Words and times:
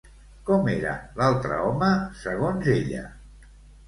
Com 0.45 0.69
era 0.69 0.93
l'altre 1.19 1.59
home, 1.65 1.89
segons 2.21 2.71
ella? 2.77 3.03